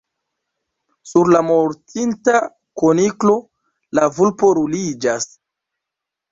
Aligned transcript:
Sur 1.09 1.29
la 1.35 1.41
mortinta 1.49 2.35
kuniklo, 2.83 3.37
la 4.01 4.09
vulpo 4.19 4.53
ruliĝas. 4.63 5.33